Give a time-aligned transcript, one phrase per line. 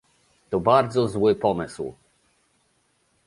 [0.49, 1.93] To bardzo zły pomysł